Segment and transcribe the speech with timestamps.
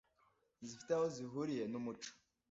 [0.67, 2.11] zifite aho zihuriye n'umuco